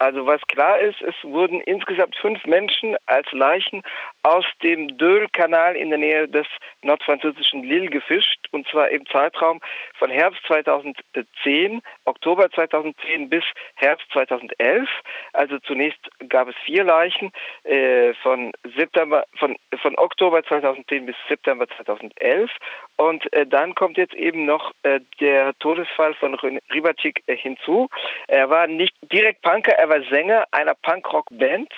Also 0.00 0.24
was 0.24 0.40
klar 0.48 0.80
ist, 0.80 1.02
es 1.02 1.14
wurden 1.22 1.60
insgesamt 1.60 2.16
fünf 2.16 2.46
Menschen 2.46 2.96
als 3.04 3.30
Leichen 3.32 3.82
aus 4.22 4.46
dem 4.62 4.96
Döl-Kanal 4.96 5.76
in 5.76 5.90
der 5.90 5.98
Nähe 5.98 6.26
des 6.26 6.46
nordfranzösischen 6.80 7.62
Lille 7.64 7.90
gefischt, 7.90 8.39
und 8.50 8.66
zwar 8.68 8.90
im 8.90 9.06
Zeitraum 9.06 9.60
von 9.98 10.10
Herbst 10.10 10.40
2010, 10.46 11.82
Oktober 12.04 12.50
2010 12.50 13.28
bis 13.28 13.44
Herbst 13.76 14.06
2011. 14.12 14.88
Also 15.32 15.58
zunächst 15.60 16.00
gab 16.28 16.48
es 16.48 16.54
vier 16.64 16.84
Leichen 16.84 17.32
äh, 17.64 18.14
von 18.22 18.52
September, 18.76 19.24
von, 19.38 19.56
von 19.80 19.96
Oktober 19.98 20.42
2010 20.44 21.06
bis 21.06 21.16
September 21.28 21.66
2011. 21.68 22.50
Und 22.96 23.32
äh, 23.32 23.46
dann 23.46 23.74
kommt 23.74 23.96
jetzt 23.96 24.14
eben 24.14 24.44
noch 24.44 24.72
äh, 24.82 25.00
der 25.20 25.54
Todesfall 25.58 26.14
von 26.14 26.34
Ribacik 26.72 27.22
äh, 27.26 27.36
hinzu. 27.36 27.88
Er 28.28 28.50
war 28.50 28.66
nicht 28.66 28.94
direkt 29.12 29.42
Punker, 29.42 29.72
er 29.72 29.88
war 29.88 30.02
Sänger 30.10 30.44
einer 30.50 30.74
Punkrock-Band, 30.74 31.72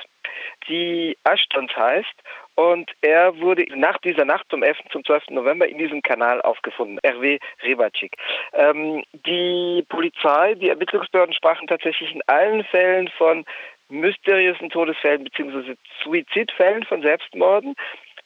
die 0.68 1.16
Ashtons 1.24 1.74
heißt. 1.76 2.14
Und 2.54 2.90
er 3.00 3.38
wurde 3.40 3.64
nach 3.74 3.98
dieser 3.98 4.24
Nacht 4.24 4.46
zum 4.50 4.62
11. 4.62 4.78
zum 4.90 5.04
12. 5.04 5.30
November 5.30 5.66
in 5.66 5.78
diesem 5.78 6.02
Kanal 6.02 6.42
aufgefunden, 6.42 6.98
RW 7.04 7.38
Rebacik. 7.62 8.14
Ähm, 8.52 9.02
die 9.26 9.84
Polizei, 9.88 10.54
die 10.54 10.68
Ermittlungsbehörden 10.68 11.34
sprachen 11.34 11.66
tatsächlich 11.66 12.14
in 12.14 12.22
allen 12.26 12.62
Fällen 12.64 13.08
von 13.16 13.44
mysteriösen 13.88 14.70
Todesfällen 14.70 15.24
bzw. 15.24 15.74
Suizidfällen 16.02 16.82
von 16.84 17.02
Selbstmorden. 17.02 17.74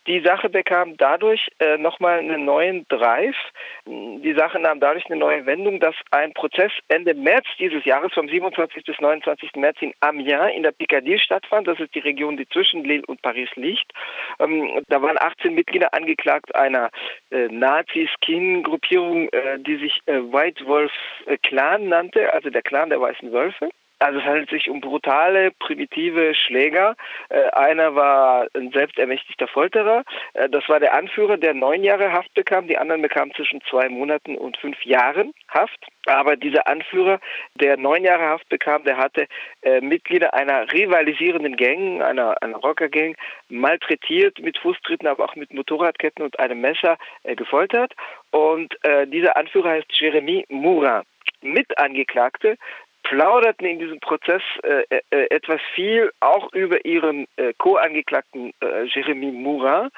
Die 0.06 0.20
Sache 0.20 0.48
bekam 0.48 0.96
dadurch 0.96 1.48
äh, 1.58 1.78
nochmal 1.78 2.20
einen 2.20 2.44
neuen 2.44 2.86
Drive. 2.88 3.36
Die 3.86 4.34
Sache 4.34 4.60
nahm 4.60 4.78
dadurch 4.78 5.06
eine 5.06 5.16
neue 5.16 5.46
Wendung, 5.46 5.80
dass 5.80 5.96
ein 6.12 6.32
Prozess 6.32 6.70
Ende 6.88 7.14
März 7.14 7.46
dieses 7.58 7.84
Jahres, 7.84 8.12
vom 8.12 8.28
27. 8.28 8.84
bis 8.84 9.00
29. 9.00 9.56
März 9.56 9.78
in 9.80 9.92
Amiens 10.00 10.52
in 10.54 10.62
der 10.62 10.72
Picardie 10.72 11.18
stattfand. 11.18 11.66
Das 11.66 11.80
ist 11.80 11.94
die 11.94 12.00
Region, 12.00 12.36
die 12.36 12.48
zwischen 12.48 12.84
Lille 12.84 13.04
und 13.06 13.20
Paris 13.22 13.50
liegt. 13.56 13.90
Ähm, 14.38 14.82
da 14.88 15.02
waren 15.02 15.18
18 15.18 15.54
Mitglieder 15.54 15.92
angeklagt 15.92 16.54
einer 16.54 16.90
äh, 17.30 17.48
Nazi-Skin-Gruppierung, 17.48 19.28
äh, 19.30 19.58
die 19.58 19.76
sich 19.76 20.00
äh, 20.06 20.20
White 20.20 20.66
Wolf 20.66 20.92
äh, 21.26 21.36
Clan 21.38 21.88
nannte, 21.88 22.32
also 22.32 22.50
der 22.50 22.62
Clan 22.62 22.90
der 22.90 23.00
Weißen 23.00 23.32
Wölfe. 23.32 23.70
Also 23.98 24.18
es 24.18 24.24
handelt 24.26 24.50
sich 24.50 24.68
um 24.68 24.80
brutale, 24.80 25.52
primitive 25.52 26.34
Schläger. 26.34 26.96
Äh, 27.30 27.48
einer 27.52 27.94
war 27.94 28.46
ein 28.54 28.70
selbstermächtigter 28.70 29.48
Folterer. 29.48 30.04
Äh, 30.34 30.50
das 30.50 30.68
war 30.68 30.80
der 30.80 30.94
Anführer, 30.94 31.38
der 31.38 31.54
neun 31.54 31.82
Jahre 31.82 32.12
Haft 32.12 32.32
bekam. 32.34 32.68
Die 32.68 32.76
anderen 32.76 33.00
bekamen 33.00 33.32
zwischen 33.34 33.62
zwei 33.62 33.88
Monaten 33.88 34.36
und 34.36 34.58
fünf 34.58 34.84
Jahren 34.84 35.32
Haft. 35.48 35.86
Aber 36.06 36.36
dieser 36.36 36.66
Anführer, 36.66 37.20
der 37.54 37.78
neun 37.78 38.04
Jahre 38.04 38.26
Haft 38.26 38.48
bekam, 38.50 38.84
der 38.84 38.98
hatte 38.98 39.26
äh, 39.62 39.80
Mitglieder 39.80 40.34
einer 40.34 40.70
rivalisierenden 40.72 41.56
Gang, 41.56 42.02
einer, 42.02 42.40
einer 42.42 42.58
Rockergang, 42.58 43.16
malträtiert 43.48 44.38
mit 44.40 44.58
Fußtritten, 44.58 45.08
aber 45.08 45.24
auch 45.24 45.36
mit 45.36 45.54
Motorradketten 45.54 46.22
und 46.22 46.38
einem 46.38 46.60
Messer 46.60 46.98
äh, 47.22 47.34
gefoltert. 47.34 47.94
Und 48.30 48.76
äh, 48.84 49.06
dieser 49.06 49.38
Anführer 49.38 49.70
heißt 49.70 49.88
Jeremy 49.98 50.44
Moura. 50.50 51.02
Mitangeklagte 51.42 52.56
plauderten 53.08 53.66
in 53.66 53.78
diesem 53.78 54.00
Prozess 54.00 54.42
äh, 54.64 54.82
äh, 55.10 55.26
etwas 55.30 55.60
viel 55.74 56.10
auch 56.18 56.52
über 56.52 56.84
ihren 56.84 57.26
äh, 57.36 57.52
Co-Angeklagten 57.56 58.52
äh, 58.60 58.84
Jeremy 58.86 59.30
Moura, 59.30 59.90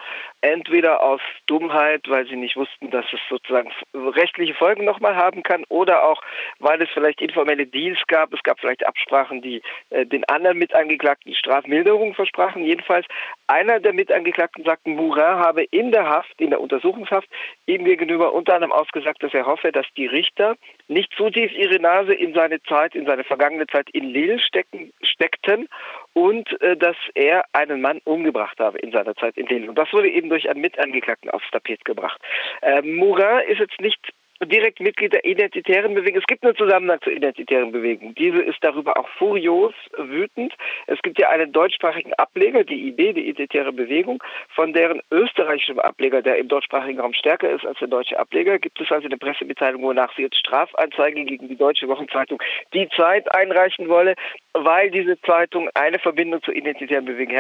entweder 0.43 1.03
aus 1.03 1.23
Dummheit, 1.47 2.03
weil 2.09 2.27
sie 2.27 2.37
nicht 2.37 2.57
wussten, 2.57 2.91
dass 2.91 3.07
es 3.11 3.21
sozusagen 3.31 3.73
rechtliche 3.95 4.53
Folgen 4.53 4.85
nochmal 4.85 5.17
haben 5.17 5.43
kann, 5.43 5.65
oder 5.71 6.05
auch, 6.05 6.21
weil 6.59 6.83
es 6.83 6.91
vielleicht 6.91 7.23
informelle 7.23 7.67
Deals 7.67 7.99
gab. 8.09 8.35
Es 8.35 8.43
gab 8.43 8.61
vielleicht 8.61 8.87
Absprachen, 8.87 9.41
die 9.41 9.63
äh, 9.89 10.05
den 10.05 10.25
anderen 10.25 10.59
Mitangeklagten 10.59 11.35
Strafmilderung 11.35 12.13
versprachen. 12.13 12.63
Jedenfalls, 12.63 13.07
einer 13.47 13.81
der 13.81 13.95
Mitangeklagten 13.95 14.65
sagte, 14.65 14.91
Moura 14.91 15.39
habe 15.39 15.65
in 15.65 15.93
der 15.93 16.07
Haft, 16.07 16.39
in 16.41 16.51
der 16.51 16.61
Untersuchungshaft, 16.61 17.29
ihm 17.65 17.87
gegenüber 17.87 18.35
unter 18.35 18.55
anderem 18.55 18.73
ausgesagt, 18.73 19.23
dass 19.23 19.33
er 19.33 19.47
hoffe, 19.47 19.73
dass 19.73 19.87
die 19.97 20.07
Richter 20.07 20.57
nicht 20.89 21.11
zu 21.15 21.31
tief 21.31 21.53
ihre 21.53 21.81
Nase 21.81 22.13
in 22.13 22.35
seine 22.35 22.63
Zeit 22.65 22.95
in 22.99 23.07
seine 23.07 23.25
vergangene 23.25 23.67
Zeit 23.67 23.89
in 23.91 24.05
Lille 24.05 24.39
stecken, 24.41 24.93
steckten 25.03 25.69
und 26.13 26.61
äh, 26.61 26.77
dass 26.77 26.97
er 27.15 27.45
einen 27.53 27.81
Mann 27.81 28.01
umgebracht 28.05 28.59
habe 28.59 28.79
in 28.79 28.93
seiner 28.93 29.15
Zeit 29.15 29.37
in 29.37 29.47
Lille. 29.47 29.69
Und 29.69 29.79
das 29.79 29.93
wurde 29.93 30.11
eben 30.11 30.29
durch 30.29 30.51
einen 30.51 30.61
Mitangeklagten 30.61 31.31
aufs 31.31 31.51
Tapet 31.51 31.85
gebracht. 31.85 32.21
Äh, 32.63 32.83
Morin 32.83 33.49
ist 33.49 33.61
jetzt 33.61 33.81
nicht 33.81 34.13
direkt 34.45 34.81
Mitglied 34.81 35.13
der 35.13 35.25
identitären 35.25 35.95
Bewegung. 35.95 36.21
Es 36.21 36.27
gibt 36.27 36.45
einen 36.45 36.57
Zusammenhang 36.57 37.01
zur 37.03 37.13
identitären 37.13 37.73
Bewegung. 37.73 38.15
Diese 38.15 38.41
ist 38.41 38.59
darüber 38.63 38.97
auch 38.97 39.09
furios 39.19 39.75
wütend. 39.97 40.55
Es 40.87 41.01
gibt 41.03 41.19
ja 41.19 41.29
einen 41.31 41.53
deutschsprachigen 41.53 42.15
Ableger, 42.15 42.65
die 42.65 42.89
IB, 42.89 43.15
die 43.15 43.29
Identitäre 43.29 43.73
Bewegung, 43.73 44.23
von 44.55 44.73
deren 44.73 45.01
österreichischem 45.11 45.79
Ableger, 45.81 46.23
der 46.23 46.39
im 46.39 46.49
deutschsprachigen 46.49 47.01
Raum 47.01 47.15
stärker 47.15 47.51
ist 47.51 47.67
als 47.67 47.79
der 47.79 47.89
deutsche 47.89 48.19
Ableger, 48.19 48.59
gibt 48.59 48.81
es 48.81 48.91
also 48.91 49.07
eine 49.07 49.19
Pressemitteilung, 49.19 49.83
wonach 49.83 50.15
sie 50.17 50.23
jetzt 50.23 50.39
Strafanzeige 50.39 51.25
gegen 51.25 51.49
die 51.49 51.57
deutsche 51.57 51.89
Wochenzeitung 51.89 52.41
Die 52.75 52.89
Zeit 52.91 53.33
einreichen 53.35 53.89
wolle, 53.89 54.15
weil 54.55 54.91
diese 54.91 55.21
Zeitung 55.23 55.69
eine 55.75 55.99
Verbindung 55.99 56.43
zur 56.43 56.55
identitären 56.55 57.05
Bewegung 57.05 57.35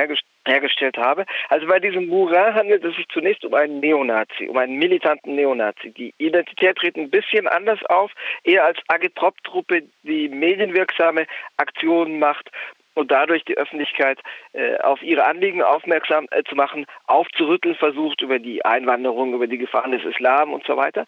hergestellt 0.46 0.96
habe. 0.96 1.26
Also 1.48 1.66
bei 1.66 1.78
diesem 1.78 2.06
Murat 2.06 2.54
handelt 2.54 2.84
es 2.84 2.96
sich 2.96 3.06
zunächst 3.08 3.44
um 3.44 3.54
einen 3.54 3.80
Neonazi, 3.80 4.48
um 4.48 4.56
einen 4.56 4.76
militanten 4.76 5.34
Neonazi. 5.34 5.90
Die 5.90 6.12
Identität 6.18 6.78
tritt 6.88 6.96
ein 6.96 7.10
bisschen 7.10 7.46
anders 7.48 7.84
auf, 7.86 8.12
eher 8.44 8.64
als 8.64 8.78
Agitprop-Truppe, 8.88 9.82
die 10.02 10.28
medienwirksame 10.28 11.26
Aktionen 11.56 12.18
macht 12.18 12.50
und 12.94 13.12
dadurch 13.12 13.44
die 13.44 13.56
Öffentlichkeit 13.56 14.18
äh, 14.54 14.76
auf 14.78 15.00
ihre 15.02 15.24
Anliegen 15.24 15.62
aufmerksam 15.62 16.26
äh, 16.30 16.42
zu 16.44 16.56
machen, 16.56 16.84
aufzurütteln 17.06 17.76
versucht 17.76 18.22
über 18.22 18.40
die 18.40 18.64
Einwanderung, 18.64 19.34
über 19.34 19.46
die 19.46 19.58
Gefahren 19.58 19.92
des 19.92 20.04
Islam 20.04 20.52
und 20.52 20.66
so 20.66 20.76
weiter. 20.76 21.06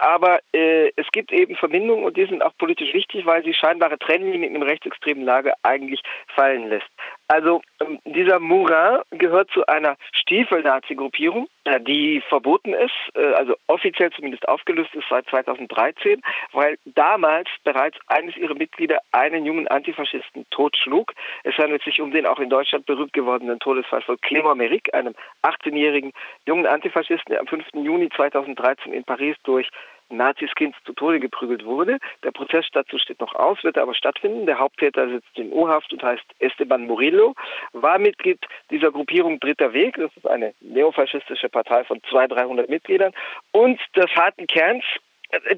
Aber 0.00 0.40
äh, 0.52 0.90
es 0.96 1.06
gibt 1.12 1.30
eben 1.30 1.54
Verbindungen 1.54 2.04
und 2.04 2.16
die 2.16 2.26
sind 2.26 2.42
auch 2.42 2.56
politisch 2.58 2.92
wichtig, 2.92 3.24
weil 3.24 3.44
sie 3.44 3.54
scheinbare 3.54 3.98
Trennlinien 3.98 4.54
im 4.54 4.62
rechtsextremen 4.62 5.24
Lager 5.24 5.54
eigentlich 5.62 6.02
fallen 6.34 6.68
lässt. 6.70 6.90
Also 7.30 7.60
ähm, 7.80 7.98
dieser 8.06 8.40
Murat 8.40 9.04
gehört 9.10 9.50
zu 9.50 9.66
einer 9.66 9.96
Stiefel-Nazi-Gruppierung, 10.12 11.46
äh, 11.64 11.78
die 11.78 12.22
verboten 12.26 12.72
ist, 12.72 12.94
äh, 13.14 13.34
also 13.34 13.54
offiziell 13.66 14.10
zumindest 14.12 14.48
aufgelöst 14.48 14.94
ist 14.94 15.04
seit 15.10 15.26
2013, 15.28 16.22
weil 16.52 16.78
damals 16.86 17.48
bereits 17.64 17.98
eines 18.06 18.34
ihrer 18.38 18.54
Mitglieder 18.54 19.00
einen 19.12 19.44
jungen 19.44 19.68
Antifaschisten 19.68 20.46
totschlug. 20.50 21.12
Es 21.44 21.54
handelt 21.58 21.82
sich 21.82 22.00
um 22.00 22.12
den 22.12 22.24
auch 22.24 22.38
in 22.38 22.48
Deutschland 22.48 22.86
berühmt 22.86 23.12
gewordenen 23.12 23.58
Todesfall 23.58 24.00
von 24.00 24.16
Clément 24.16 24.56
Méric, 24.56 24.94
einem 24.94 25.14
18-jährigen 25.42 26.12
jungen 26.46 26.66
Antifaschisten, 26.66 27.32
der 27.32 27.40
am 27.40 27.46
5. 27.46 27.66
Juni 27.74 28.08
2013 28.08 28.94
in 28.94 29.04
Paris 29.04 29.36
durch 29.44 29.68
Nazis 30.10 30.54
Kind 30.54 30.74
zu 30.84 30.92
Tode 30.92 31.20
geprügelt 31.20 31.64
wurde. 31.64 31.98
Der 32.22 32.30
Prozess 32.30 32.66
dazu 32.72 32.98
steht 32.98 33.20
noch 33.20 33.34
aus, 33.34 33.62
wird 33.64 33.78
aber 33.78 33.94
stattfinden. 33.94 34.46
Der 34.46 34.58
Haupttäter 34.58 35.08
sitzt 35.08 35.38
in 35.38 35.52
U-Haft 35.52 35.92
und 35.92 36.02
heißt 36.02 36.24
Esteban 36.38 36.86
Murillo, 36.86 37.34
war 37.72 37.98
Mitglied 37.98 38.38
dieser 38.70 38.90
Gruppierung 38.90 39.40
Dritter 39.40 39.72
Weg. 39.72 39.96
Das 39.96 40.10
ist 40.16 40.26
eine 40.26 40.54
neofaschistische 40.60 41.48
Partei 41.48 41.84
von 41.84 42.00
200, 42.08 42.38
300 42.38 42.68
Mitgliedern. 42.68 43.12
Und 43.52 43.80
des 43.96 44.10
harten 44.14 44.46
Kerns 44.46 44.84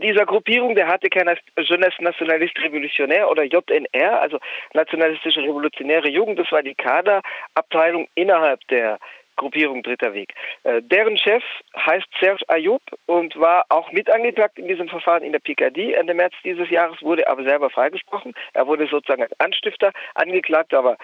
dieser 0.03 0.27
Gruppierung, 0.27 0.75
der 0.75 0.87
keiner 1.11 1.37
Jeunesse 1.57 2.03
Nationaliste 2.03 2.61
Revolutionnaire 2.63 3.29
oder 3.29 3.45
JNR, 3.45 4.21
also 4.21 4.39
Nationalistische 4.75 5.43
Revolutionäre 5.43 6.09
Jugend, 6.09 6.39
das 6.39 6.51
war 6.51 6.63
die 6.63 6.75
Kaderabteilung 6.75 8.09
innerhalb 8.17 8.67
der 8.69 8.99
Gruppierung 9.41 9.83
Dritter 9.83 10.13
Weg. 10.13 10.35
Äh, 10.65 10.83
deren 10.83 11.17
Chef 11.17 11.43
heißt 11.75 12.07
Serge 12.21 12.45
Ayoub 12.49 12.83
und 13.07 13.35
war 13.41 13.65
auch 13.71 13.91
mitangeklagt 13.91 14.59
in 14.59 14.69
diesem 14.69 14.87
Verfahren 14.89 15.23
in 15.23 15.33
der 15.33 15.39
Picardie. 15.39 15.95
Ende 15.95 16.13
März 16.13 16.35
dieses 16.45 16.69
Jahres 16.69 17.01
wurde 17.01 17.27
aber 17.27 17.43
selber 17.45 17.71
freigesprochen. 17.71 18.35
Er 18.53 18.67
wurde 18.67 18.87
sozusagen 18.87 19.23
als 19.23 19.41
Anstifter 19.41 19.93
angeklagt, 20.15 20.75
aber 20.75 20.99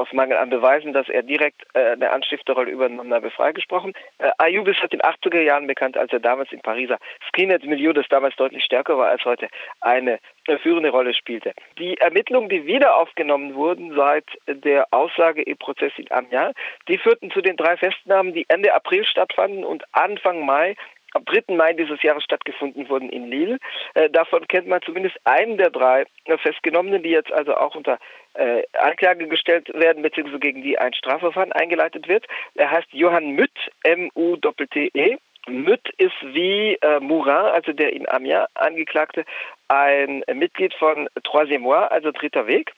aus 0.00 0.12
Mangel 0.12 0.38
an 0.38 0.50
Beweisen, 0.50 0.92
dass 0.92 1.08
er 1.08 1.22
direkt 1.22 1.62
äh, 1.74 1.92
eine 1.92 2.10
Anstifterrolle 2.10 2.70
übernommen 2.70 3.12
habe, 3.12 3.30
freigesprochen. 3.30 3.92
Äh, 4.18 4.30
Ayoub 4.38 4.66
ist 4.68 4.80
seit 4.80 4.92
den 4.92 5.02
80er 5.02 5.40
Jahren 5.40 5.66
bekannt, 5.66 5.96
als 5.96 6.12
er 6.12 6.20
damals 6.20 6.50
im 6.52 6.60
Pariser 6.60 6.98
Skinhead-Milieu, 7.28 7.92
das 7.92 8.08
damals 8.08 8.34
deutlich 8.36 8.64
stärker 8.64 8.96
war 8.96 9.08
als 9.08 9.24
heute, 9.24 9.48
eine 9.80 10.18
äh, 10.46 10.58
führende 10.58 10.90
Rolle 10.90 11.14
spielte. 11.14 11.52
Die 11.78 11.96
Ermittlungen, 11.98 12.48
die 12.48 12.66
wieder 12.66 12.96
aufgenommen 12.96 13.54
wurden 13.54 13.94
seit 13.94 14.24
der 14.46 14.86
Aussage 14.90 15.42
im 15.42 15.58
Prozess 15.58 15.92
in 15.96 16.10
Amiens, 16.10 16.54
die 16.88 16.98
führten 16.98 17.30
zu 17.30 17.40
den 17.40 17.56
drei 17.56 17.76
Festnahmen, 17.76 18.32
die 18.32 18.46
Ende 18.48 18.74
April 18.74 19.04
stattfanden 19.04 19.64
und 19.64 19.84
Anfang 19.92 20.44
Mai 20.44 20.76
am 21.12 21.24
3. 21.24 21.54
Mai 21.54 21.72
dieses 21.72 22.02
Jahres 22.02 22.24
stattgefunden 22.24 22.88
wurden 22.88 23.10
in 23.10 23.28
Lille. 23.28 23.58
Äh, 23.94 24.10
davon 24.10 24.46
kennt 24.48 24.66
man 24.66 24.82
zumindest 24.82 25.16
einen 25.24 25.56
der 25.56 25.70
drei 25.70 26.04
Festgenommenen, 26.42 27.02
die 27.02 27.10
jetzt 27.10 27.32
also 27.32 27.56
auch 27.56 27.74
unter 27.74 27.98
äh, 28.34 28.62
Anklage 28.78 29.26
gestellt 29.28 29.68
werden, 29.74 30.02
beziehungsweise 30.02 30.40
gegen 30.40 30.62
die 30.62 30.78
ein 30.78 30.94
Strafverfahren 30.94 31.52
eingeleitet 31.52 32.08
wird. 32.08 32.26
Er 32.54 32.70
heißt 32.70 32.88
Johann 32.92 33.30
Mütt, 33.30 33.50
M-U-T-T-E. 33.82 35.16
Mütt 35.48 35.88
ist 35.96 36.14
wie 36.22 36.76
äh, 36.82 37.00
Mourin, 37.00 37.32
also 37.32 37.72
der 37.72 37.92
in 37.92 38.08
Amiens 38.08 38.46
angeklagte, 38.54 39.24
ein 39.68 40.22
Mitglied 40.32 40.74
von 40.74 41.08
Troisième 41.24 41.60
Mois, 41.60 41.90
also 41.90 42.12
Dritter 42.12 42.46
Weg. 42.46 42.72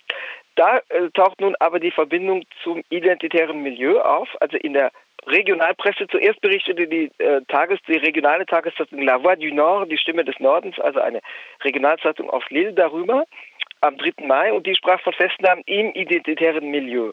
Da 0.54 0.80
äh, 0.88 1.10
taucht 1.14 1.40
nun 1.40 1.56
aber 1.58 1.80
die 1.80 1.90
Verbindung 1.90 2.44
zum 2.62 2.82
identitären 2.90 3.62
Milieu 3.62 4.00
auf, 4.00 4.28
also 4.40 4.56
in 4.58 4.74
der 4.74 4.92
Regionalpresse. 5.26 6.06
Zuerst 6.08 6.40
berichtete 6.40 6.86
die, 6.86 7.10
äh, 7.18 7.40
Tages-, 7.48 7.80
die 7.86 7.96
regionale 7.96 8.46
Tageszeitung 8.46 9.02
La 9.02 9.22
Voix 9.22 9.38
du 9.38 9.52
Nord, 9.54 9.90
die 9.90 9.98
Stimme 9.98 10.24
des 10.24 10.38
Nordens, 10.40 10.78
also 10.78 11.00
eine 11.00 11.20
Regionalzeitung 11.62 12.30
aus 12.30 12.44
Lille 12.50 12.72
darüber 12.72 13.24
am 13.82 13.96
3. 13.98 14.26
Mai 14.26 14.52
und 14.52 14.66
die 14.66 14.74
sprach 14.74 15.00
von 15.00 15.12
Festnahmen 15.12 15.62
im 15.66 15.92
identitären 15.92 16.70
Milieu. 16.70 17.10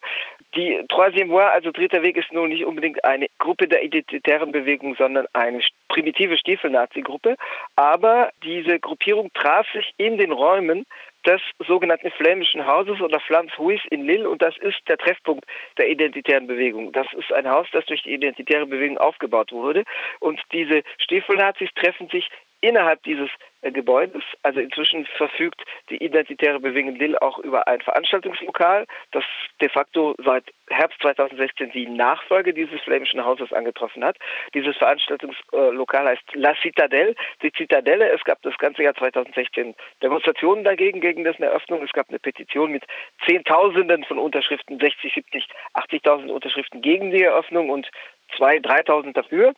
Die 0.56 0.80
Troisième 0.88 1.30
Voie, 1.30 1.52
also 1.52 1.72
dritter 1.72 2.04
Weg, 2.04 2.18
ist 2.18 2.32
nun 2.32 2.50
nicht 2.50 2.66
unbedingt 2.66 3.04
eine 3.04 3.28
Gruppe 3.40 3.68
der 3.68 3.84
identitären 3.84 4.52
Bewegung, 4.52 4.96
sondern 4.96 5.28
eine 5.34 5.62
primitive 5.90 6.38
Stiefel-Nazi-Gruppe. 6.38 7.36
Aber 7.76 8.32
diese 8.44 8.80
Gruppierung 8.80 9.32
traf 9.34 9.68
sich 9.74 9.94
in 9.98 10.18
den 10.18 10.32
Räumen 10.32 10.86
des 11.30 11.42
sogenannten 11.68 12.10
flämischen 12.12 12.66
Hauses 12.66 13.00
oder 13.02 13.20
Flams 13.20 13.56
Huis 13.60 13.82
in 13.92 14.04
Lille 14.04 14.28
und 14.28 14.42
das 14.42 14.58
ist 14.58 14.80
der 14.88 14.98
Treffpunkt 14.98 15.46
der 15.78 15.88
identitären 15.88 16.48
Bewegung. 16.48 16.92
Das 16.92 17.06
ist 17.14 17.32
ein 17.32 17.48
Haus, 17.48 17.68
das 17.72 17.86
durch 17.86 18.02
die 18.02 18.14
identitäre 18.14 18.66
Bewegung 18.66 18.98
aufgebaut 18.98 19.52
wurde 19.52 19.84
und 20.20 20.42
diese 20.52 20.82
Stiefelnazis 20.98 21.70
treffen 21.76 22.10
sich 22.10 22.28
innerhalb 22.62 23.02
dieses 23.04 23.30
äh, 23.62 23.72
Gebäudes. 23.72 24.24
Also 24.44 24.60
inzwischen 24.60 25.06
verfügt 25.18 25.62
die 25.90 25.98
identitäre 26.04 26.60
Bewegung 26.60 26.96
Lille 26.96 27.22
auch 27.22 27.40
über 27.40 27.68
ein 27.68 27.82
Veranstaltungslokal, 27.82 28.86
das 29.12 29.24
de 29.62 29.70
facto 29.70 30.16
seit 30.24 30.46
Herbst 30.70 31.00
2016 31.02 31.72
die 31.72 31.88
Nachfolge 31.88 32.54
dieses 32.54 32.80
flämischen 32.82 33.24
Hauses 33.24 33.52
angetroffen 33.52 34.04
hat. 34.04 34.18
Dieses 34.54 34.78
Veranstaltungslokal 34.78 36.06
heißt 36.06 36.24
La 36.36 36.56
Citadelle. 36.62 37.16
Die 37.42 37.52
Zitadelle, 37.52 38.10
es 38.10 38.24
gab 38.24 38.42
das 38.44 38.58
ganze 38.58 38.84
Jahr 38.84 38.96
2016 38.96 39.76
Demonstrationen 40.02 40.64
dagegen, 40.64 41.02
gegen 41.02 41.24
dessen 41.24 41.44
Eröffnung. 41.44 41.84
Es 41.84 41.92
gab 41.92 42.10
eine 42.10 42.20
Petition 42.20 42.72
mit 42.72 42.84
Zehntausenden 43.26 44.04
von 44.06 44.20
Unterschriften, 44.20 44.80
60, 44.80 45.14
70, 45.14 45.48
80.000 45.74 46.30
Unterschriften 46.30 46.82
gegen 46.82 47.12
die 47.12 47.24
Eröffnung 47.24 47.70
und 47.70 47.90
2.000, 48.38 48.66
3.000 48.88 49.14
dafür 49.14 49.54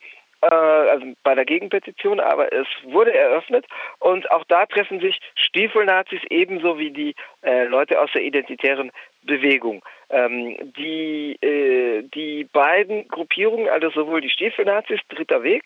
also 0.50 1.06
bei 1.24 1.36
der 1.36 1.46
Gegenpetition, 1.46 2.20
aber 2.20 2.52
es 2.52 2.68
wurde 2.84 3.14
eröffnet 3.14 3.66
und 4.00 4.30
auch 4.32 4.44
da 4.48 4.66
treffen 4.66 5.00
sich 5.00 5.20
Stiefelnazis 5.36 6.22
ebenso 6.30 6.80
wie 6.80 6.92
die 6.92 7.16
äh, 7.44 7.66
Leute 7.66 8.00
aus 8.00 8.12
der 8.14 8.24
identitären 8.24 8.92
Bewegung. 9.24 9.84
Ähm, 10.10 10.58
die, 10.78 11.38
äh, 11.42 12.04
die 12.14 12.46
beiden 12.46 13.08
Gruppierungen, 13.08 13.70
also 13.70 13.90
sowohl 13.92 14.22
die 14.22 14.30
Stiefelnazis, 14.30 15.00
Dritter 15.10 15.44
Weg, 15.44 15.64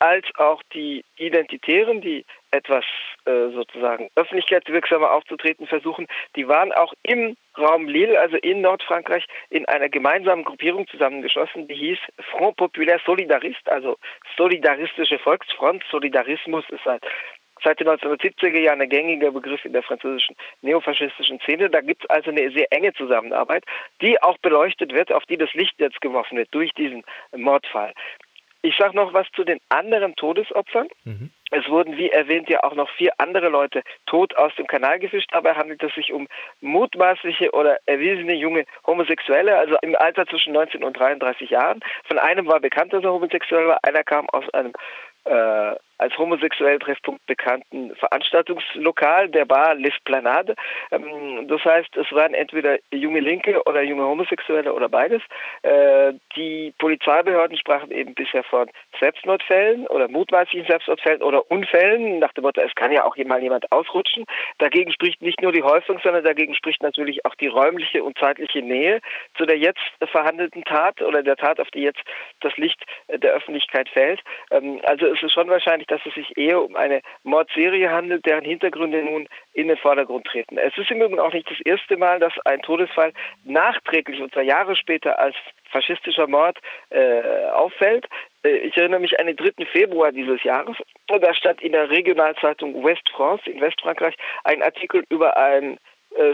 als 0.00 0.26
auch 0.36 0.62
die 0.72 1.04
Identitären, 1.16 2.00
die 2.00 2.24
etwas 2.50 2.84
äh, 3.24 3.50
sozusagen 3.50 4.08
öffentlichkeitswirksamer 4.14 5.10
aufzutreten 5.10 5.66
versuchen, 5.66 6.06
die 6.36 6.48
waren 6.48 6.72
auch 6.72 6.92
im 7.02 7.36
Raum 7.56 7.88
Lille, 7.88 8.18
also 8.20 8.36
in 8.36 8.60
Nordfrankreich, 8.60 9.26
in 9.50 9.66
einer 9.66 9.88
gemeinsamen 9.88 10.44
Gruppierung 10.44 10.86
zusammengeschlossen, 10.88 11.68
die 11.68 11.74
hieß 11.74 11.98
Front 12.30 12.56
Populaire 12.56 13.00
Solidariste, 13.04 13.70
also 13.70 13.96
Solidaristische 14.36 15.18
Volksfront. 15.18 15.82
Solidarismus 15.90 16.64
ist 16.70 16.84
seit 16.84 17.02
seit 17.64 17.80
den 17.80 17.88
1970er 17.88 18.60
Jahren 18.60 18.80
ein 18.80 18.88
gängiger 18.88 19.32
Begriff 19.32 19.64
in 19.64 19.72
der 19.72 19.82
französischen 19.82 20.36
neofaschistischen 20.62 21.40
Szene. 21.40 21.68
Da 21.68 21.80
gibt 21.80 22.04
es 22.04 22.10
also 22.10 22.30
eine 22.30 22.50
sehr 22.50 22.72
enge 22.72 22.92
Zusammenarbeit, 22.94 23.64
die 24.00 24.20
auch 24.22 24.38
beleuchtet 24.38 24.92
wird, 24.92 25.12
auf 25.12 25.24
die 25.26 25.36
das 25.36 25.52
Licht 25.54 25.74
jetzt 25.78 26.00
geworfen 26.00 26.38
wird 26.38 26.48
durch 26.52 26.72
diesen 26.74 27.02
Mordfall. 27.34 27.92
Ich 28.62 28.76
sage 28.76 28.96
noch 28.96 29.12
was 29.12 29.26
zu 29.34 29.44
den 29.44 29.60
anderen 29.68 30.16
Todesopfern. 30.16 30.88
Mhm. 31.04 31.30
Es 31.50 31.68
wurden, 31.68 31.96
wie 31.96 32.10
erwähnt, 32.10 32.48
ja 32.48 32.62
auch 32.62 32.74
noch 32.74 32.90
vier 32.90 33.12
andere 33.18 33.48
Leute 33.48 33.82
tot 34.06 34.36
aus 34.36 34.54
dem 34.56 34.66
Kanal 34.66 34.98
gefischt. 34.98 35.30
Dabei 35.32 35.54
handelt 35.54 35.82
es 35.82 35.94
sich 35.94 36.12
um 36.12 36.28
mutmaßliche 36.60 37.52
oder 37.52 37.78
erwiesene 37.86 38.34
junge 38.34 38.64
Homosexuelle, 38.86 39.56
also 39.56 39.76
im 39.82 39.96
Alter 39.96 40.26
zwischen 40.26 40.52
19 40.52 40.84
und 40.84 40.98
33 40.98 41.50
Jahren. 41.50 41.80
Von 42.04 42.18
einem 42.18 42.46
war 42.46 42.60
bekannt, 42.60 42.92
dass 42.92 43.04
er 43.04 43.12
homosexuell 43.12 43.66
war. 43.68 43.78
Einer 43.82 44.04
kam 44.04 44.28
aus 44.30 44.48
einem 44.52 44.72
äh, 45.24 45.76
als 45.98 46.16
homosexuellen 46.16 46.78
Treffpunkt 46.80 47.26
bekannten 47.26 47.94
Veranstaltungslokal 47.96 49.28
der 49.28 49.44
Bar 49.44 49.74
L'Esplanade. 49.74 50.54
Ähm, 50.90 51.48
das 51.48 51.64
heißt, 51.64 51.96
es 51.96 52.10
waren 52.12 52.34
entweder 52.34 52.78
junge 52.92 53.20
Linke 53.20 53.60
oder 53.64 53.82
junge 53.82 54.04
Homosexuelle 54.04 54.72
oder 54.72 54.88
beides. 54.88 55.22
Äh, 55.62 56.14
die 56.36 56.72
Polizeibehörden 56.78 57.58
sprachen 57.58 57.90
eben 57.90 58.14
bisher 58.14 58.44
von 58.44 58.70
Selbstmordfällen 59.00 59.86
oder 59.86 60.08
mutmaßlichen 60.08 60.66
Selbstmordfällen 60.68 61.22
oder 61.22 61.50
Unfällen, 61.50 62.18
nach 62.18 62.32
dem 62.32 62.42
Motto, 62.42 62.60
es 62.60 62.74
kann 62.74 62.92
ja 62.92 63.04
auch 63.04 63.16
mal 63.16 63.42
jemand 63.42 63.70
ausrutschen. 63.72 64.24
Dagegen 64.58 64.92
spricht 64.92 65.22
nicht 65.22 65.40
nur 65.42 65.52
die 65.52 65.62
Häufung, 65.62 65.98
sondern 66.02 66.24
dagegen 66.24 66.54
spricht 66.54 66.82
natürlich 66.82 67.24
auch 67.24 67.34
die 67.34 67.48
räumliche 67.48 68.02
und 68.02 68.18
zeitliche 68.18 68.62
Nähe 68.62 69.00
zu 69.36 69.46
der 69.46 69.58
jetzt 69.58 69.80
verhandelten 70.10 70.64
Tat 70.64 71.02
oder 71.02 71.22
der 71.22 71.36
Tat, 71.36 71.60
auf 71.60 71.70
die 71.70 71.82
jetzt 71.82 72.00
das 72.40 72.56
Licht 72.56 72.82
der 73.08 73.32
Öffentlichkeit 73.32 73.88
fällt. 73.88 74.20
Ähm, 74.50 74.80
also 74.84 75.06
es 75.06 75.22
ist 75.22 75.32
schon 75.32 75.48
wahrscheinlich, 75.48 75.86
dass 75.88 76.00
es 76.06 76.14
sich 76.14 76.36
eher 76.36 76.62
um 76.62 76.76
eine 76.76 77.02
Mordserie 77.22 77.90
handelt, 77.90 78.24
deren 78.26 78.44
Hintergründe 78.44 79.02
nun 79.02 79.28
in 79.52 79.68
den 79.68 79.76
Vordergrund 79.76 80.26
treten. 80.26 80.58
Es 80.58 80.76
ist 80.76 80.90
im 80.90 80.98
Übrigen 80.98 81.20
auch 81.20 81.32
nicht 81.32 81.50
das 81.50 81.60
erste 81.64 81.96
Mal, 81.96 82.20
dass 82.20 82.32
ein 82.44 82.62
Todesfall 82.62 83.12
nachträglich, 83.44 84.20
und 84.20 84.32
zwar 84.32 84.42
Jahre 84.42 84.76
später, 84.76 85.18
als 85.18 85.34
faschistischer 85.70 86.26
Mord 86.26 86.58
äh, 86.90 87.46
auffällt. 87.52 88.06
Äh, 88.42 88.56
ich 88.58 88.76
erinnere 88.76 89.00
mich 89.00 89.18
an 89.18 89.26
den 89.26 89.36
3. 89.36 89.66
Februar 89.66 90.12
dieses 90.12 90.42
Jahres. 90.44 90.76
Da 91.06 91.34
stand 91.34 91.62
in 91.62 91.72
der 91.72 91.90
Regionalzeitung 91.90 92.84
West 92.84 93.08
France 93.10 93.48
in 93.48 93.60
Westfrankreich 93.60 94.14
ein 94.44 94.62
Artikel 94.62 95.04
über 95.08 95.36
ein 95.36 95.78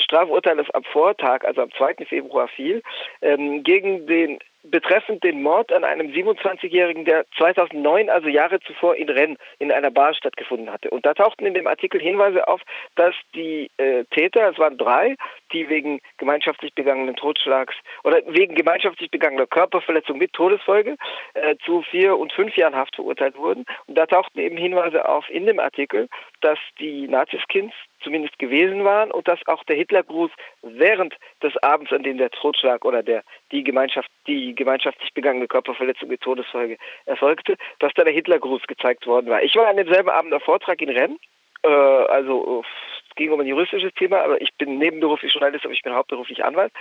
Strafurteil, 0.00 0.56
das 0.56 0.70
am 0.70 0.84
Vortag, 0.84 1.44
also 1.44 1.62
am 1.62 1.70
2. 1.72 2.06
Februar 2.06 2.48
fiel, 2.48 2.82
ähm, 3.22 3.62
gegen 3.62 4.06
den 4.06 4.38
betreffend 4.64 5.22
den 5.22 5.42
Mord 5.42 5.72
an 5.72 5.84
einem 5.84 6.08
27-Jährigen, 6.08 7.04
der 7.04 7.26
2009, 7.36 8.08
also 8.08 8.28
Jahre 8.28 8.60
zuvor 8.60 8.96
in 8.96 9.10
Rennes 9.10 9.38
in 9.58 9.70
einer 9.70 9.90
Bar 9.90 10.14
stattgefunden 10.14 10.72
hatte. 10.72 10.90
Und 10.90 11.04
da 11.04 11.14
tauchten 11.14 11.46
in 11.46 11.54
dem 11.54 11.66
Artikel 11.66 12.00
Hinweise 12.00 12.48
auf, 12.48 12.62
dass 12.96 13.14
die 13.34 13.70
äh, 13.76 14.04
Täter, 14.10 14.50
es 14.50 14.58
waren 14.58 14.78
drei, 14.78 15.16
die 15.52 15.68
wegen 15.68 16.00
gemeinschaftlich 16.16 16.74
begangenen 16.74 17.14
Totschlags 17.14 17.74
oder 18.04 18.22
wegen 18.26 18.54
gemeinschaftlich 18.54 19.10
begangener 19.10 19.46
Körperverletzung 19.46 20.16
mit 20.16 20.32
Todesfolge 20.32 20.96
äh, 21.34 21.56
zu 21.64 21.82
vier 21.82 22.16
und 22.16 22.32
fünf 22.32 22.56
Jahren 22.56 22.74
Haft 22.74 22.96
verurteilt 22.96 23.36
wurden. 23.36 23.66
Und 23.86 23.98
da 23.98 24.06
tauchten 24.06 24.40
eben 24.40 24.56
Hinweise 24.56 25.06
auf 25.06 25.28
in 25.28 25.44
dem 25.46 25.60
Artikel, 25.60 26.08
dass 26.40 26.58
die 26.80 27.06
Naziskins 27.06 27.72
zumindest 28.04 28.38
gewesen 28.38 28.84
waren 28.84 29.10
und 29.10 29.26
dass 29.26 29.40
auch 29.46 29.64
der 29.64 29.76
Hitlergruß 29.76 30.30
während 30.62 31.14
des 31.42 31.56
Abends, 31.62 31.92
an 31.92 32.02
dem 32.02 32.18
der 32.18 32.30
Totschlag 32.30 32.84
oder 32.84 33.02
der 33.02 33.24
die 33.50 33.64
Gemeinschaft 33.64 34.08
die 34.26 34.54
gemeinschaftlich 34.54 35.12
begangene 35.14 35.48
Körperverletzung 35.48 36.08
mit 36.08 36.20
Todesfolge 36.20 36.76
erfolgte, 37.06 37.56
dass 37.80 37.92
da 37.94 38.04
der 38.04 38.12
Hitlergruß 38.12 38.62
gezeigt 38.68 39.06
worden 39.06 39.30
war. 39.30 39.42
Ich 39.42 39.56
war 39.56 39.66
an 39.66 39.76
demselben 39.76 40.10
Abend 40.10 40.32
am 40.32 40.40
Vortrag 40.40 40.80
in 40.80 40.90
Rennes, 40.90 41.18
äh, 41.64 41.68
also 41.68 42.62
es 43.08 43.14
ging 43.16 43.32
um 43.32 43.40
ein 43.40 43.46
juristisches 43.46 43.92
Thema, 43.94 44.22
aber 44.22 44.40
ich 44.40 44.52
bin 44.54 44.78
nebenberuflich 44.78 45.32
Journalist, 45.32 45.64
aber 45.64 45.74
ich 45.74 45.82
bin 45.82 45.94
hauptberuflich 45.94 46.44
Anwalt 46.44 46.72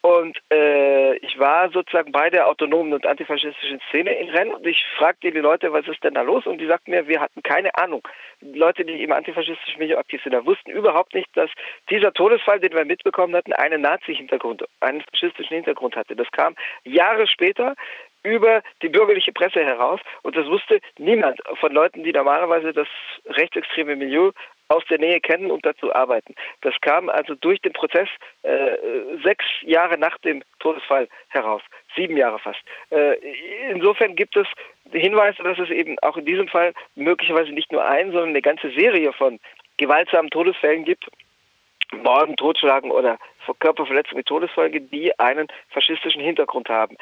und 0.00 0.38
äh, 0.52 1.16
ich 1.16 1.38
war 1.38 1.70
sozusagen 1.70 2.12
bei 2.12 2.30
der 2.30 2.46
autonomen 2.46 2.92
und 2.92 3.04
antifaschistischen 3.04 3.80
Szene 3.88 4.12
in 4.18 4.28
Rennes 4.30 4.54
und 4.54 4.66
ich 4.66 4.84
fragte 4.96 5.32
die 5.32 5.38
Leute, 5.38 5.72
was 5.72 5.88
ist 5.88 6.04
denn 6.04 6.14
da 6.14 6.22
los? 6.22 6.46
Und 6.46 6.58
die 6.58 6.66
sagten 6.66 6.92
mir, 6.92 7.08
wir 7.08 7.20
hatten 7.20 7.42
keine 7.42 7.74
Ahnung. 7.76 8.06
Die 8.40 8.56
Leute, 8.56 8.84
die 8.84 9.02
im 9.02 9.10
antifaschistischen 9.10 9.80
Milieu 9.80 9.98
aktiv 9.98 10.22
sind, 10.22 10.32
da 10.32 10.46
wussten 10.46 10.70
überhaupt 10.70 11.14
nicht, 11.14 11.28
dass 11.36 11.50
dieser 11.90 12.12
Todesfall, 12.12 12.60
den 12.60 12.74
wir 12.74 12.84
mitbekommen 12.84 13.34
hatten, 13.34 13.52
einen 13.52 13.82
Nazi-Hintergrund, 13.82 14.64
einen 14.80 15.02
faschistischen 15.10 15.56
Hintergrund 15.56 15.96
hatte. 15.96 16.14
Das 16.14 16.30
kam 16.30 16.54
Jahre 16.84 17.26
später 17.26 17.74
über 18.22 18.62
die 18.82 18.88
bürgerliche 18.88 19.32
Presse 19.32 19.64
heraus 19.64 20.00
und 20.22 20.36
das 20.36 20.46
wusste 20.46 20.80
niemand 20.98 21.40
von 21.60 21.72
Leuten, 21.72 22.04
die 22.04 22.12
normalerweise 22.12 22.72
das 22.72 22.88
rechtsextreme 23.26 23.96
Milieu 23.96 24.32
aus 24.68 24.84
der 24.90 24.98
Nähe 24.98 25.20
kennen 25.20 25.50
und 25.50 25.64
dazu 25.64 25.94
arbeiten. 25.94 26.34
Das 26.60 26.74
kam 26.80 27.08
also 27.08 27.34
durch 27.34 27.60
den 27.60 27.72
Prozess 27.72 28.08
äh, 28.42 28.76
sechs 29.24 29.44
Jahre 29.62 29.98
nach 29.98 30.18
dem 30.18 30.42
Todesfall 30.60 31.08
heraus, 31.28 31.62
sieben 31.96 32.16
Jahre 32.16 32.38
fast. 32.38 32.60
Äh, 32.90 33.14
insofern 33.70 34.14
gibt 34.14 34.36
es 34.36 34.46
Hinweise, 34.92 35.42
dass 35.42 35.58
es 35.58 35.70
eben 35.70 35.98
auch 36.00 36.16
in 36.16 36.26
diesem 36.26 36.48
Fall 36.48 36.72
möglicherweise 36.94 37.52
nicht 37.52 37.72
nur 37.72 37.84
ein, 37.84 38.12
sondern 38.12 38.30
eine 38.30 38.42
ganze 38.42 38.70
Serie 38.70 39.12
von 39.12 39.38
gewaltsamen 39.76 40.30
Todesfällen 40.30 40.84
gibt, 40.84 41.06
Morden, 41.92 42.36
Totschlagen 42.36 42.90
oder 42.90 43.18
Körperverletzungen 43.60 44.18
mit 44.18 44.26
Todesfolge, 44.26 44.80
die 44.80 45.18
einen 45.18 45.48
faschistischen 45.70 46.20
Hintergrund 46.20 46.68
haben. 46.68 46.96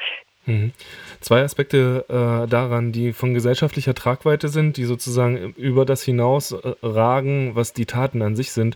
Mhm. 0.47 0.71
Zwei 1.19 1.43
Aspekte 1.43 2.05
äh, 2.07 2.47
daran, 2.47 2.91
die 2.93 3.11
von 3.11 3.33
gesellschaftlicher 3.33 3.93
Tragweite 3.93 4.47
sind, 4.47 4.77
die 4.77 4.85
sozusagen 4.85 5.53
über 5.57 5.85
das 5.85 6.03
hinaus 6.03 6.53
äh, 6.53 6.73
ragen, 6.81 7.51
was 7.53 7.73
die 7.73 7.85
Taten 7.85 8.21
an 8.21 8.35
sich 8.35 8.53
sind, 8.53 8.75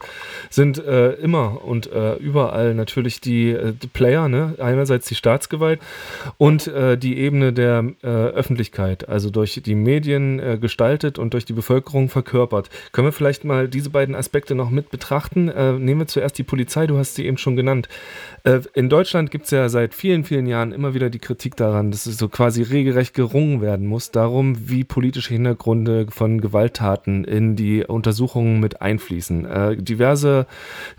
sind 0.50 0.84
äh, 0.84 1.14
immer 1.14 1.64
und 1.64 1.92
äh, 1.92 2.16
überall 2.16 2.74
natürlich 2.74 3.22
die, 3.22 3.52
äh, 3.52 3.74
die, 3.74 3.88
Player, 3.88 4.28
ne? 4.28 4.56
einerseits 4.60 5.08
die 5.08 5.16
Staatsgewalt 5.16 5.80
und 6.38 6.68
äh, 6.68 6.98
die 6.98 7.18
Ebene 7.18 7.54
der 7.54 7.86
Öffentlichkeit, 8.02 9.08
also 9.08 9.30
durch 9.30 9.62
die 9.66 9.76
Medien 9.76 10.60
gestaltet 10.60 11.18
und 11.20 11.34
durch 11.34 11.46
die 11.46 11.54
Bevölkerung 11.54 12.10
verkörpert. 12.10 12.70
Können 12.92 13.08
wir 13.08 13.12
vielleicht 13.12 13.44
mal 13.44 13.68
diese 13.68 13.90
beiden 13.90 14.16
Aspekte 14.16 14.56
noch 14.56 14.70
mit 14.70 14.90
betrachten? 14.90 15.46
nehmen 15.46 16.00
wir 16.00 16.08
zuerst 16.08 16.38
die 16.38 16.44
Polizei, 16.44 16.88
du 16.88 16.98
hast 16.98 17.16
sie 17.16 17.26
eben 17.26 17.38
schon 17.38 17.56
genannt. 17.56 17.88
in 18.74 18.90
Deutschland 18.90 19.32
gibt 19.32 19.46
es 19.46 19.52
ja 19.52 19.70
seit 19.70 19.94
vielen, 19.94 20.24
vielen 20.24 20.46
Jahren 20.46 20.72
immer 20.72 20.94
wieder 20.94 21.10
die 21.10 21.20
Kritik 21.20 21.56
daran, 21.62 21.92
dass 21.92 22.06
es 22.06 22.18
so 22.18 22.28
quasi 22.28 22.64
regelrecht 22.64 23.14
gerungen 23.14 23.62
werden 23.62 23.88
muss, 23.88 24.12
darum, 24.12 24.70
wie 24.70 24.84
politische 24.84 25.34
Hintergründe 25.34 26.08
von 26.10 26.42
Gewalttaten 26.42 27.24
in 27.24 27.56
die 27.56 27.86
Untersuchungen 27.86 28.60
mit 28.60 28.82
einfließen. 28.82 29.46
Äh, 29.46 29.78
diverse 29.78 30.48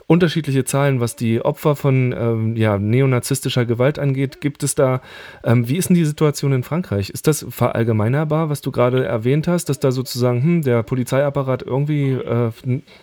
unterschiedliche 0.07 0.65
Zahlen, 0.65 1.01
was 1.01 1.17
die 1.17 1.45
Opfer 1.45 1.77
von 1.77 2.15
ähm, 2.17 2.57
ja, 2.57 2.79
neonazistischer 2.79 3.67
Gewalt 3.67 3.99
angeht, 3.99 4.41
gibt 4.41 4.63
es 4.63 4.75
da. 4.75 5.03
Ähm, 5.45 5.69
wie 5.69 5.77
ist 5.77 5.89
denn 5.89 5.97
die 5.97 6.05
Situation 6.05 6.53
in 6.53 6.63
Frankreich? 6.63 7.11
Ist 7.11 7.27
das 7.27 7.45
verallgemeinerbar, 7.49 8.49
was 8.49 8.61
du 8.61 8.71
gerade 8.71 9.05
erwähnt 9.05 9.49
hast, 9.49 9.69
dass 9.69 9.81
da 9.81 9.91
sozusagen 9.91 10.43
hm, 10.43 10.63
der 10.63 10.83
Polizeiapparat 10.83 11.63
irgendwie 11.63 12.13
äh, 12.13 12.51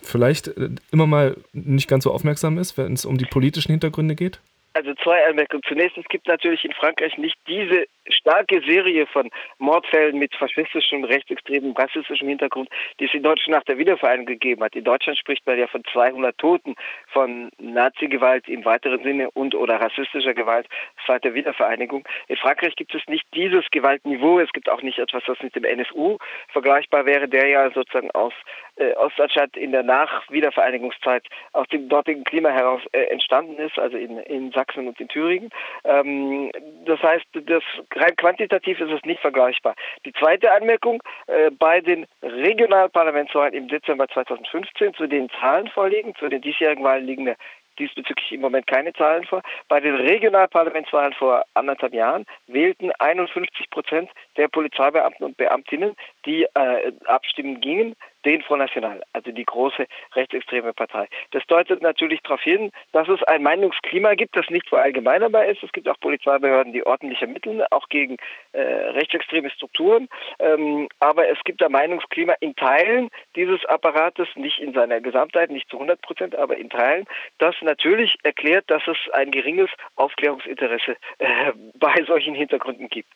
vielleicht 0.02 0.48
äh, 0.48 0.70
immer 0.92 1.08
mal 1.08 1.36
nicht 1.54 1.88
ganz 1.90 2.06
so 2.06 2.12
aufmerksam 2.12 2.58
ist, 2.58 2.78
wenn 2.78 2.94
es 2.94 3.06
um 3.06 3.18
die 3.18 3.26
politischen 3.26 3.72
Hintergründe 3.72 4.16
geht? 4.16 4.40
Also 4.74 4.94
zwei 4.96 5.26
Anmerkungen. 5.28 5.64
Zunächst, 5.68 5.98
es 5.98 6.06
gibt 6.06 6.28
natürlich 6.28 6.64
in 6.64 6.74
Frankreich 6.74 7.18
nicht 7.18 7.38
diese 7.48 7.86
starke 8.08 8.62
Serie 8.62 9.08
von 9.08 9.30
Mordfällen 9.58 10.18
mit 10.18 10.36
faschistischem, 10.36 11.04
rechtsextremem, 11.04 11.74
rassistischem 11.74 12.28
Hintergrund, 12.28 12.70
die 13.00 13.06
es 13.06 13.14
in 13.14 13.24
Deutschland 13.24 13.58
nach 13.58 13.64
der 13.64 13.78
Wiedervereinigung 13.78 14.28
gegeben 14.28 14.64
hat. 14.64 14.76
In 14.76 14.84
Deutschland 14.84 15.18
spricht 15.18 15.46
man 15.46 15.58
ja 15.58 15.68
von 15.68 15.84
200 15.92 16.38
Toten, 16.38 16.76
von 17.08 17.50
Nazi-Gewalt 17.58 18.48
im 18.48 18.64
weiteren 18.66 19.02
Sinne 19.04 19.32
und 19.32 19.56
oder 19.56 19.80
rassistischer 19.82 20.34
Gewalt 20.34 20.68
seit 21.08 21.24
der 21.24 21.34
Wiedervereinigung. 21.34 22.08
In 22.28 22.38
Frankreich 22.38 22.76
gibt 22.76 22.94
es 22.94 23.02
nicht 23.08 23.26
dieses 23.34 23.66
Gewaltniveau. 23.72 24.40
Es 24.40 24.52
gibt 24.52 24.70
auch 24.70 24.82
nicht 24.82 25.00
etwas, 25.00 25.24
was 25.28 25.42
mit 25.42 25.56
dem 25.56 25.64
NSU 25.64 26.18
vergleichbar 26.50 27.06
wäre, 27.06 27.28
der 27.28 27.48
ja 27.48 27.72
sozusagen 27.72 28.12
aus 28.12 28.34
äh, 28.76 28.94
Ostdeutschland 28.94 29.58
in 29.58 29.72
der 29.72 29.84
Nach-Wiedervereinigungszeit 29.84 31.26
aus 31.54 31.68
dem 31.68 31.90
dortigen 31.90 32.24
Klima 32.24 32.50
heraus 32.50 32.82
äh, 32.92 33.04
entstanden 33.06 33.58
ist, 33.58 33.78
also 33.78 33.98
in, 33.98 34.18
in 34.20 34.52
Sachsen 34.60 34.88
und 34.88 35.00
in 35.00 35.08
Thüringen. 35.08 35.50
Ähm, 35.86 36.52
das 36.86 37.02
heißt, 37.02 37.26
das 37.34 37.64
rein 37.96 38.16
quantitativ 38.18 38.80
ist 38.80 38.92
es 38.92 39.04
nicht 39.06 39.22
vergleichbar. 39.22 39.76
Die 40.06 40.14
zweite 40.14 40.52
Anmerkung, 40.52 41.02
äh, 41.28 41.50
bei 41.52 41.80
den 41.82 42.06
Regionalparlamentswahlen 42.22 43.54
im 43.54 43.68
Dezember 43.70 44.08
2015, 44.08 44.94
zu 44.96 45.08
den 45.08 45.30
Zahlen 45.40 45.68
vorliegen, 45.70 46.14
zu 46.16 46.28
den 46.28 46.42
diesjährigen 46.42 46.84
Wahlen 46.84 47.06
liegen 47.06 47.24
mir 47.24 47.36
diesbezüglich 47.80 48.32
im 48.32 48.42
Moment 48.42 48.68
keine 48.68 48.94
Zahlen 48.94 49.24
vor. 49.24 49.42
Bei 49.68 49.80
den 49.80 49.96
Regionalparlamentswahlen 49.96 51.14
vor 51.14 51.44
anderthalb 51.54 51.94
Jahren 51.94 52.26
wählten 52.48 52.92
51 53.00 53.70
Prozent 53.70 54.12
der 54.38 54.50
Polizeibeamten 54.50 55.26
und 55.26 55.38
Beamtinnen, 55.38 55.96
die 56.26 56.44
äh, 56.44 56.92
abstimmen 57.06 57.62
gingen, 57.62 57.96
den 58.26 58.42
Front 58.42 58.60
National, 58.62 59.02
also 59.14 59.32
die 59.32 59.46
große 59.46 59.86
rechtsextreme 60.16 60.74
Partei. 60.74 61.08
Das 61.32 61.46
deutet 61.48 61.82
natürlich 61.82 62.22
darauf 62.22 62.42
hin, 62.42 62.72
dass 62.92 63.08
es 63.08 63.24
ein 63.24 63.44
Meinungsklima 63.44 64.16
gibt, 64.16 64.36
das 64.36 64.50
nicht 64.50 64.68
verallgemeinerbar 64.68 65.46
ist. 65.46 65.64
Es 65.64 65.72
gibt 65.72 65.88
auch 65.88 66.00
Polizeibehörden, 66.00 66.74
die 66.74 66.86
ordentlich 66.86 67.22
ermitteln, 67.22 67.64
auch 67.72 67.88
gegen 67.90 68.18
äh, 68.52 68.62
rechtsextreme 68.62 69.50
Strukturen. 69.52 70.08
Ähm, 70.40 70.90
aber 71.00 71.30
es 71.30 71.40
gibt 71.44 71.64
ein 71.64 71.72
Meinungsklima 71.72 72.34
in 72.40 72.56
Teilen 72.56 73.10
dieses 73.36 73.64
Apparates, 73.66 74.28
nicht 74.36 74.60
in 74.60 74.74
seiner 74.74 75.02
Gesamtheit, 75.02 75.52
nicht 75.52 75.70
zu 75.70 75.78
100 75.78 76.02
Prozent, 76.02 76.36
aber 76.36 76.58
in 76.58 76.70
Teilen, 76.70 77.06
das 77.38 77.56
natürlich 77.62 78.18
erklärt, 78.24 78.66
dass 78.68 78.84
es 78.88 78.98
ein 79.14 79.32
geringes 79.32 79.70
Aufklärungsinteresse 79.96 80.98
äh, 81.20 81.54
bei 81.76 82.04
solchen 82.06 82.36
Hintergründen 82.36 82.90
gibt. 82.90 83.10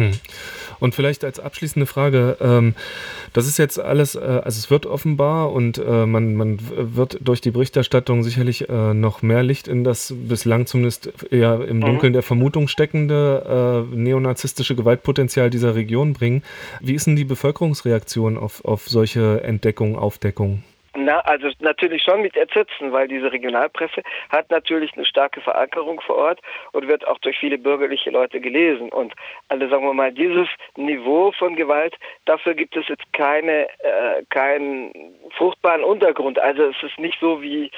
Hm. 0.00 0.12
Und 0.80 0.94
vielleicht 0.94 1.24
als 1.24 1.38
abschließende 1.38 1.84
Frage, 1.84 2.38
ähm, 2.40 2.74
das 3.34 3.46
ist 3.46 3.58
jetzt 3.58 3.78
alles, 3.78 4.14
äh, 4.14 4.18
also 4.18 4.58
es 4.58 4.70
wird 4.70 4.86
offenbar 4.86 5.52
und 5.52 5.76
äh, 5.76 6.06
man, 6.06 6.34
man 6.34 6.58
wird 6.74 7.18
durch 7.20 7.42
die 7.42 7.50
Berichterstattung 7.50 8.22
sicherlich 8.22 8.68
äh, 8.70 8.94
noch 8.94 9.20
mehr 9.20 9.42
Licht 9.42 9.68
in 9.68 9.84
das 9.84 10.14
bislang 10.16 10.66
zumindest 10.66 11.12
eher 11.30 11.66
im 11.68 11.76
mhm. 11.76 11.82
Dunkeln 11.82 12.12
der 12.14 12.22
Vermutung 12.22 12.66
steckende 12.66 13.86
äh, 13.92 13.94
neonazistische 13.94 14.74
Gewaltpotenzial 14.74 15.50
dieser 15.50 15.74
Region 15.74 16.14
bringen. 16.14 16.42
Wie 16.80 16.94
ist 16.94 17.06
denn 17.06 17.16
die 17.16 17.24
Bevölkerungsreaktion 17.24 18.38
auf, 18.38 18.64
auf 18.64 18.88
solche 18.88 19.42
Entdeckungen, 19.42 19.96
Aufdeckungen? 19.96 20.64
Na, 20.96 21.20
also 21.20 21.48
natürlich 21.60 22.02
schon 22.02 22.22
mit 22.22 22.36
Entsetzen, 22.36 22.90
weil 22.90 23.06
diese 23.06 23.30
Regionalpresse 23.30 24.02
hat 24.28 24.50
natürlich 24.50 24.92
eine 24.94 25.06
starke 25.06 25.40
Verankerung 25.40 26.00
vor 26.00 26.16
Ort 26.16 26.40
und 26.72 26.88
wird 26.88 27.06
auch 27.06 27.18
durch 27.18 27.38
viele 27.38 27.58
bürgerliche 27.58 28.10
Leute 28.10 28.40
gelesen. 28.40 28.88
Und 28.88 29.14
also 29.48 29.68
sagen 29.68 29.84
wir 29.84 29.94
mal, 29.94 30.10
dieses 30.10 30.48
Niveau 30.76 31.30
von 31.30 31.54
Gewalt, 31.54 31.94
dafür 32.24 32.54
gibt 32.54 32.76
es 32.76 32.88
jetzt 32.88 33.04
keine, 33.12 33.68
äh, 33.78 34.24
keinen 34.30 34.92
fruchtbaren 35.36 35.84
Untergrund. 35.84 36.40
Also 36.40 36.64
es 36.64 36.82
ist 36.82 36.98
nicht 36.98 37.18
so 37.20 37.40
wie 37.40 37.70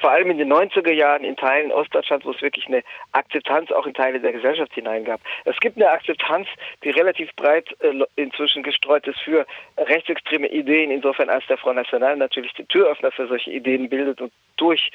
vor 0.00 0.10
allem 0.10 0.30
in 0.30 0.38
den 0.38 0.52
90er 0.52 0.92
Jahren 0.92 1.24
in 1.24 1.36
Teilen 1.36 1.72
Ostdeutschlands, 1.72 2.24
wo 2.24 2.30
es 2.30 2.42
wirklich 2.42 2.68
eine 2.68 2.84
Akzeptanz 3.10 3.72
auch 3.72 3.86
in 3.86 3.94
Teile 3.94 4.20
der 4.20 4.32
Gesellschaft 4.32 4.72
hineingab. 4.72 5.20
Es 5.46 5.58
gibt 5.58 5.78
eine 5.78 5.90
Akzeptanz, 5.90 6.46
die 6.84 6.90
relativ 6.90 7.34
breit 7.34 7.74
äh, 7.80 8.04
inzwischen 8.14 8.62
gestreut 8.62 9.06
ist 9.08 9.18
für 9.18 9.46
rechtsextreme 9.76 10.46
Ideen, 10.46 10.92
insofern 10.92 11.28
als 11.28 11.44
der 11.48 11.58
Front 11.58 11.76
National 11.76 12.04
Kanal 12.14 12.18
natürlich 12.18 12.52
den 12.54 12.68
Türöffner 12.68 13.12
für 13.12 13.26
solche 13.26 13.50
Ideen 13.50 13.88
bildet 13.88 14.20
und 14.20 14.32
durch 14.56 14.90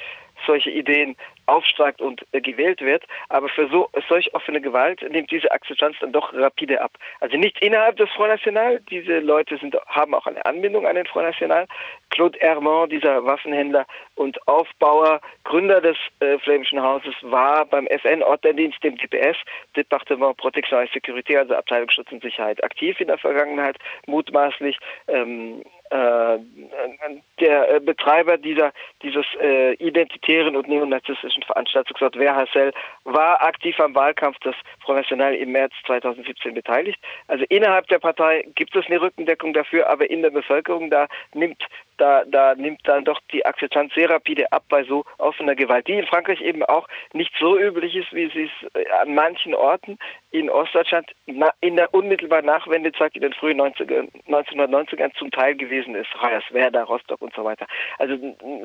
solche 0.47 0.69
Ideen 0.69 1.17
aufsteigt 1.47 1.99
und 1.99 2.25
äh, 2.31 2.39
gewählt 2.39 2.79
wird. 2.79 3.03
Aber 3.27 3.49
für 3.49 3.67
so 3.67 3.89
solch 4.07 4.33
offene 4.33 4.61
Gewalt 4.61 5.01
nimmt 5.11 5.31
diese 5.31 5.51
Akzeptanz 5.51 5.97
dann 5.99 6.13
doch 6.13 6.33
rapide 6.33 6.79
ab. 6.81 6.91
Also 7.19 7.35
nicht 7.35 7.61
innerhalb 7.61 7.97
des 7.97 8.09
Front 8.11 8.29
National. 8.29 8.79
Diese 8.89 9.19
Leute 9.19 9.57
sind, 9.57 9.75
haben 9.87 10.13
auch 10.13 10.27
eine 10.27 10.45
Anbindung 10.45 10.87
an 10.87 10.95
den 10.95 11.05
Front 11.07 11.27
National. 11.27 11.65
Claude 12.11 12.39
Hermand, 12.39 12.91
dieser 12.91 13.25
Waffenhändler 13.25 13.85
und 14.15 14.37
Aufbauer, 14.47 15.19
Gründer 15.43 15.81
des 15.81 15.97
äh, 16.21 16.37
Flämischen 16.39 16.81
Hauses, 16.81 17.15
war 17.21 17.65
beim 17.65 17.85
FN-Ortdienst, 17.87 18.81
dem 18.81 18.95
DPS, 18.97 19.37
Departement 19.75 20.37
Protection 20.37 20.81
et 20.81 20.91
Sécurité, 20.91 21.37
also 21.37 21.53
Abteilung 21.55 21.89
Schutz 21.89 22.11
und 22.11 22.21
Sicherheit, 22.21 22.63
aktiv 22.63 22.99
in 23.01 23.07
der 23.07 23.17
Vergangenheit, 23.17 23.77
mutmaßlich. 24.07 24.77
Ähm, 25.07 25.61
äh, 25.61 25.78
der 25.91 27.75
äh, 27.75 27.79
Betreiber 27.79 28.37
dieser 28.37 28.71
dieses 29.01 29.25
äh, 29.41 29.73
identitären 29.75 30.55
und 30.55 30.67
neonazistischen 30.67 31.43
Veranstaltungsort 31.43 32.17
Wehrhassel 32.17 32.73
war 33.05 33.41
aktiv 33.41 33.79
am 33.79 33.95
Wahlkampf 33.95 34.37
des 34.39 34.55
Front 34.83 34.99
National 34.99 35.33
im 35.35 35.51
März 35.51 35.73
2017 35.85 36.53
beteiligt. 36.53 36.99
Also 37.27 37.45
innerhalb 37.49 37.87
der 37.87 37.99
Partei 37.99 38.45
gibt 38.55 38.75
es 38.75 38.85
eine 38.87 39.01
Rückendeckung 39.01 39.53
dafür, 39.53 39.89
aber 39.89 40.09
in 40.09 40.21
der 40.21 40.31
Bevölkerung 40.31 40.89
da 40.89 41.07
nimmt 41.33 41.63
da, 41.99 42.23
da 42.25 42.55
nimmt 42.55 42.81
dann 42.85 43.03
doch 43.03 43.19
die 43.31 43.45
Akzeptanz 43.45 43.93
sehr 43.93 44.09
rapide 44.09 44.51
ab 44.51 44.63
bei 44.69 44.83
so 44.83 45.03
offener 45.17 45.55
Gewalt, 45.55 45.87
die 45.87 45.93
in 45.93 46.07
Frankreich 46.07 46.41
eben 46.41 46.63
auch 46.63 46.87
nicht 47.13 47.33
so 47.39 47.59
üblich 47.59 47.95
ist, 47.95 48.13
wie 48.13 48.29
sie 48.29 48.43
es 48.45 48.73
äh, 48.73 48.89
an 49.01 49.13
manchen 49.13 49.53
Orten 49.53 49.97
in 50.31 50.49
Ostdeutschland 50.49 51.11
in 51.25 51.75
der 51.75 51.93
unmittelbaren 51.93 52.45
Nachwendezeit 52.45 53.15
in 53.15 53.21
den 53.21 53.33
frühen 53.33 53.59
90er, 53.59 54.07
1990ern 54.27 55.13
zum 55.17 55.31
Teil 55.31 55.55
gewesen 55.55 55.95
ist. 55.95 56.09
Hoyerswerda, 56.21 56.83
Rostock 56.83 57.21
und 57.21 57.33
so 57.33 57.43
weiter. 57.43 57.65
Also 57.97 58.15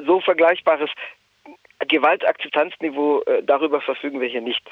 so 0.06 0.20
vergleichbares 0.20 0.90
Gewaltakzeptanzniveau, 1.88 3.22
äh, 3.22 3.42
darüber 3.42 3.80
verfügen 3.80 4.20
wir 4.20 4.28
hier 4.28 4.40
nicht. 4.40 4.62